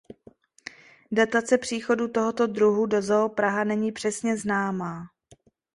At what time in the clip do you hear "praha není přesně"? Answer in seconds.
3.29-4.37